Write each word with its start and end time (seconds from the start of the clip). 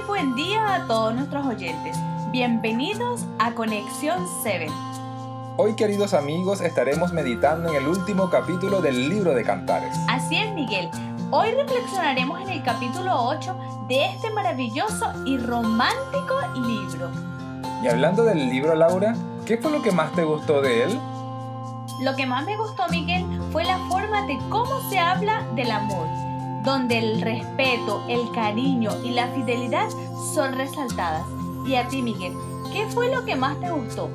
muy 0.00 0.06
buen 0.06 0.34
día 0.34 0.74
a 0.74 0.86
todos 0.86 1.14
nuestros 1.14 1.44
oyentes. 1.46 1.96
Bienvenidos 2.30 3.26
a 3.38 3.52
Conexión 3.52 4.26
7. 4.42 4.68
Hoy, 5.56 5.74
queridos 5.74 6.14
amigos, 6.14 6.60
estaremos 6.60 7.12
meditando 7.12 7.68
en 7.68 7.74
el 7.74 7.88
último 7.88 8.30
capítulo 8.30 8.80
del 8.80 9.08
libro 9.08 9.34
de 9.34 9.42
Cantares. 9.42 9.94
Así 10.08 10.36
es, 10.36 10.54
Miguel. 10.54 10.88
Hoy 11.30 11.50
reflexionaremos 11.50 12.40
en 12.40 12.50
el 12.50 12.62
capítulo 12.62 13.12
8 13.14 13.56
de 13.88 14.06
este 14.06 14.30
maravilloso 14.30 15.12
y 15.26 15.38
romántico 15.38 16.38
libro. 16.54 17.10
Y 17.82 17.88
hablando 17.88 18.24
del 18.24 18.48
libro, 18.48 18.74
Laura, 18.74 19.14
¿qué 19.44 19.58
fue 19.58 19.70
lo 19.70 19.82
que 19.82 19.92
más 19.92 20.12
te 20.12 20.24
gustó 20.24 20.62
de 20.62 20.84
él? 20.84 21.00
Lo 22.00 22.16
que 22.16 22.26
más 22.26 22.44
me 22.46 22.56
gustó, 22.56 22.84
Miguel, 22.90 23.26
fue 23.52 23.64
la 23.64 23.78
forma 23.90 24.26
de 24.26 24.38
cómo 24.48 24.80
se 24.88 24.98
habla 24.98 25.44
del 25.54 25.70
amor, 25.70 26.06
donde 26.64 26.98
el 26.98 27.20
respeto, 27.20 28.04
el 28.08 28.30
cariño 28.32 28.90
y 29.04 29.10
la 29.10 29.28
fidelidad 29.28 29.88
son 30.34 30.54
resaltadas. 30.54 31.24
Y 31.66 31.74
a 31.74 31.88
ti, 31.88 32.02
Miguel, 32.02 32.32
¿qué 32.72 32.86
fue 32.88 33.14
lo 33.14 33.24
que 33.24 33.36
más 33.36 33.58
te 33.60 33.70
gustó? 33.70 34.10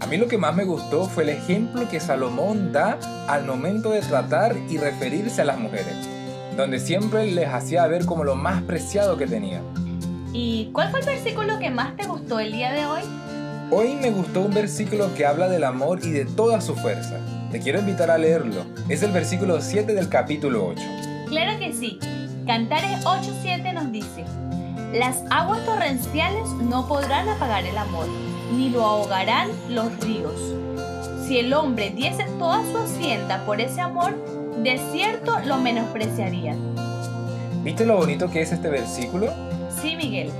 A 0.00 0.06
mí 0.06 0.16
lo 0.16 0.26
que 0.26 0.36
más 0.36 0.54
me 0.54 0.64
gustó 0.64 1.06
fue 1.06 1.22
el 1.22 1.30
ejemplo 1.30 1.88
que 1.88 2.00
Salomón 2.00 2.72
da 2.72 2.98
al 3.28 3.46
momento 3.46 3.90
de 3.90 4.00
tratar 4.00 4.56
y 4.68 4.76
referirse 4.76 5.42
a 5.42 5.44
las 5.44 5.58
mujeres, 5.58 5.94
donde 6.56 6.80
siempre 6.80 7.30
les 7.30 7.48
hacía 7.48 7.86
ver 7.86 8.04
como 8.04 8.24
lo 8.24 8.34
más 8.34 8.62
preciado 8.62 9.16
que 9.16 9.26
tenía. 9.26 9.62
¿Y 10.32 10.70
cuál 10.72 10.90
fue 10.90 11.00
el 11.00 11.06
versículo 11.06 11.58
que 11.58 11.70
más 11.70 11.96
te 11.96 12.06
gustó 12.06 12.40
el 12.40 12.52
día 12.52 12.72
de 12.72 12.84
hoy? 12.84 13.02
Hoy 13.70 13.94
me 13.94 14.10
gustó 14.10 14.40
un 14.40 14.52
versículo 14.52 15.14
que 15.14 15.24
habla 15.24 15.48
del 15.48 15.64
amor 15.64 16.00
y 16.02 16.10
de 16.10 16.24
toda 16.24 16.60
su 16.60 16.74
fuerza. 16.74 17.18
Te 17.50 17.60
quiero 17.60 17.78
invitar 17.78 18.10
a 18.10 18.18
leerlo. 18.18 18.64
Es 18.88 19.02
el 19.02 19.12
versículo 19.12 19.60
7 19.60 19.94
del 19.94 20.08
capítulo 20.08 20.66
8. 20.66 21.11
Claro 21.32 21.58
que 21.58 21.72
sí. 21.72 21.98
Cantares 22.46 23.02
8.7 23.06 23.72
nos 23.72 23.90
dice, 23.90 24.26
Las 24.92 25.22
aguas 25.30 25.64
torrenciales 25.64 26.46
no 26.60 26.86
podrán 26.86 27.26
apagar 27.26 27.64
el 27.64 27.78
amor 27.78 28.06
ni 28.54 28.68
lo 28.68 28.84
ahogarán 28.84 29.48
los 29.70 29.98
ríos. 30.00 30.54
Si 31.26 31.38
el 31.38 31.54
hombre 31.54 31.90
diese 31.96 32.24
toda 32.38 32.62
su 32.70 32.76
hacienda 32.76 33.46
por 33.46 33.62
ese 33.62 33.80
amor, 33.80 34.14
de 34.62 34.78
cierto 34.92 35.38
lo 35.46 35.56
menospreciarían. 35.56 36.58
¿Viste 37.64 37.86
lo 37.86 37.96
bonito 37.96 38.30
que 38.30 38.42
es 38.42 38.52
este 38.52 38.68
versículo? 38.68 39.32
Sí, 39.80 39.96
Miguel. 39.96 40.30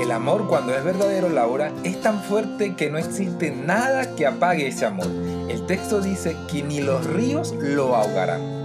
El 0.00 0.12
amor 0.12 0.48
cuando 0.48 0.74
es 0.74 0.82
verdadero, 0.82 1.28
Laura, 1.28 1.70
es 1.84 2.00
tan 2.00 2.22
fuerte 2.22 2.74
que 2.74 2.88
no 2.88 2.96
existe 2.96 3.50
nada 3.50 4.14
que 4.14 4.26
apague 4.26 4.66
ese 4.66 4.86
amor. 4.86 5.08
El 5.50 5.66
texto 5.66 6.00
dice 6.00 6.34
que 6.50 6.62
ni 6.62 6.80
los 6.80 7.04
ríos 7.04 7.52
lo 7.60 7.94
ahogarán. 7.94 8.61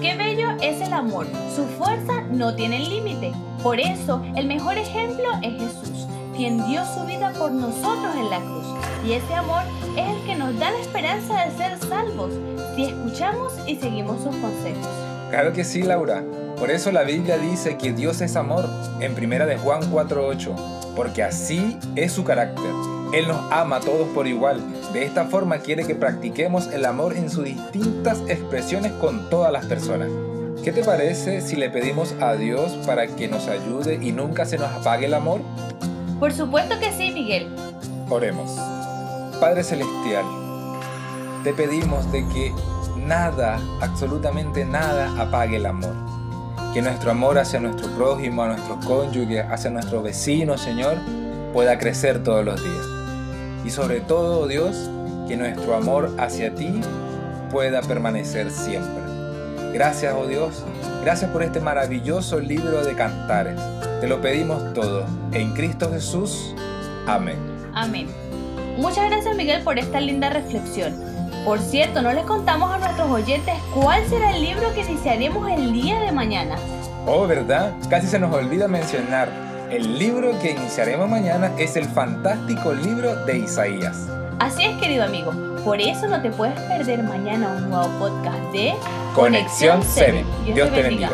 Qué 0.00 0.14
bello 0.16 0.50
es 0.62 0.80
el 0.80 0.92
amor. 0.92 1.26
Su 1.54 1.64
fuerza 1.64 2.22
no 2.30 2.54
tiene 2.54 2.78
límite. 2.80 3.32
Por 3.62 3.80
eso, 3.80 4.22
el 4.36 4.46
mejor 4.46 4.76
ejemplo 4.78 5.24
es 5.42 5.54
Jesús 5.54 5.94
quien 6.36 6.66
dio 6.66 6.84
su 6.84 7.04
vida 7.04 7.32
por 7.38 7.52
nosotros 7.52 8.14
en 8.16 8.30
la 8.30 8.40
cruz. 8.40 8.66
Y 9.06 9.12
ese 9.12 9.34
amor 9.34 9.62
es 9.96 10.08
el 10.08 10.26
que 10.26 10.34
nos 10.34 10.58
da 10.58 10.70
la 10.70 10.80
esperanza 10.80 11.44
de 11.44 11.56
ser 11.56 11.78
salvos 11.78 12.32
si 12.74 12.86
escuchamos 12.86 13.52
y 13.66 13.76
seguimos 13.76 14.22
sus 14.22 14.34
consejos. 14.36 14.88
Claro 15.30 15.52
que 15.52 15.64
sí, 15.64 15.82
Laura. 15.82 16.24
Por 16.58 16.70
eso 16.70 16.92
la 16.92 17.02
Biblia 17.02 17.36
dice 17.38 17.76
que 17.76 17.92
Dios 17.92 18.20
es 18.20 18.36
amor 18.36 18.68
en 19.00 19.14
primera 19.14 19.46
de 19.46 19.56
Juan 19.56 19.82
4:8, 19.90 20.54
porque 20.94 21.22
así 21.22 21.78
es 21.96 22.12
su 22.12 22.24
carácter. 22.24 22.93
Él 23.14 23.28
nos 23.28 23.40
ama 23.52 23.76
a 23.76 23.80
todos 23.80 24.08
por 24.08 24.26
igual. 24.26 24.60
De 24.92 25.04
esta 25.04 25.26
forma 25.26 25.58
quiere 25.58 25.86
que 25.86 25.94
practiquemos 25.94 26.66
el 26.72 26.84
amor 26.84 27.16
en 27.16 27.30
sus 27.30 27.44
distintas 27.44 28.20
expresiones 28.26 28.90
con 28.94 29.30
todas 29.30 29.52
las 29.52 29.66
personas. 29.66 30.08
¿Qué 30.64 30.72
te 30.72 30.82
parece 30.82 31.40
si 31.40 31.54
le 31.54 31.70
pedimos 31.70 32.12
a 32.20 32.34
Dios 32.34 32.72
para 32.84 33.06
que 33.06 33.28
nos 33.28 33.46
ayude 33.46 34.00
y 34.02 34.10
nunca 34.10 34.46
se 34.46 34.58
nos 34.58 34.68
apague 34.68 35.06
el 35.06 35.14
amor? 35.14 35.42
Por 36.18 36.32
supuesto 36.32 36.80
que 36.80 36.90
sí, 36.90 37.12
Miguel. 37.12 37.54
Oremos. 38.10 38.50
Padre 39.38 39.62
Celestial, 39.62 40.24
te 41.44 41.54
pedimos 41.54 42.10
de 42.10 42.26
que 42.30 42.52
nada, 42.96 43.60
absolutamente 43.80 44.64
nada, 44.64 45.14
apague 45.22 45.58
el 45.58 45.66
amor. 45.66 45.94
Que 46.72 46.82
nuestro 46.82 47.12
amor 47.12 47.38
hacia 47.38 47.60
nuestro 47.60 47.86
prójimo, 47.90 48.42
a 48.42 48.48
nuestro 48.48 48.80
cónyuge, 48.80 49.40
hacia 49.42 49.70
nuestro 49.70 50.02
vecino, 50.02 50.58
Señor, 50.58 50.96
pueda 51.52 51.78
crecer 51.78 52.24
todos 52.24 52.44
los 52.44 52.60
días. 52.60 52.93
Y 53.64 53.70
sobre 53.70 54.00
todo, 54.00 54.46
Dios, 54.46 54.90
que 55.26 55.36
nuestro 55.36 55.74
amor 55.74 56.14
hacia 56.18 56.54
ti 56.54 56.80
pueda 57.50 57.80
permanecer 57.82 58.50
siempre. 58.50 59.02
Gracias, 59.72 60.14
oh 60.16 60.26
Dios, 60.26 60.64
gracias 61.02 61.30
por 61.30 61.42
este 61.42 61.60
maravilloso 61.60 62.38
libro 62.38 62.84
de 62.84 62.94
cantares. 62.94 63.58
Te 64.00 64.06
lo 64.06 64.20
pedimos 64.20 64.72
todo. 64.74 65.04
En 65.32 65.52
Cristo 65.54 65.90
Jesús. 65.90 66.54
Amén. 67.06 67.36
Amén. 67.74 68.08
Muchas 68.76 69.08
gracias 69.08 69.36
Miguel 69.36 69.62
por 69.62 69.78
esta 69.78 70.00
linda 70.00 70.30
reflexión. 70.30 70.94
Por 71.44 71.58
cierto, 71.58 72.02
no 72.02 72.12
les 72.12 72.24
contamos 72.24 72.70
a 72.70 72.78
nuestros 72.78 73.10
oyentes 73.10 73.54
cuál 73.74 74.04
será 74.08 74.34
el 74.34 74.42
libro 74.42 74.72
que 74.74 74.80
iniciaremos 74.80 75.50
el 75.50 75.72
día 75.72 76.00
de 76.00 76.12
mañana. 76.12 76.56
Oh, 77.06 77.26
¿verdad? 77.26 77.74
Casi 77.90 78.06
se 78.06 78.18
nos 78.18 78.34
olvida 78.34 78.66
mencionar. 78.66 79.43
El 79.70 79.98
libro 79.98 80.38
que 80.40 80.52
iniciaremos 80.52 81.08
mañana 81.08 81.50
es 81.58 81.76
el 81.76 81.86
fantástico 81.86 82.72
libro 82.72 83.16
de 83.24 83.38
Isaías. 83.38 84.08
Así 84.38 84.64
es, 84.64 84.76
querido 84.78 85.04
amigo. 85.04 85.32
Por 85.64 85.80
eso 85.80 86.06
no 86.06 86.20
te 86.20 86.30
puedes 86.30 86.58
perder 86.60 87.02
mañana 87.02 87.56
un 87.56 87.70
nuevo 87.70 87.88
podcast 87.98 88.52
de 88.52 88.74
Conexión 89.14 89.82
7. 89.82 90.24
Dios, 90.54 90.70
te 90.70 90.82
bendiga. 90.82 91.10